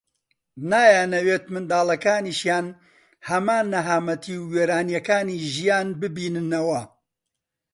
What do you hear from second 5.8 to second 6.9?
ببیننەوە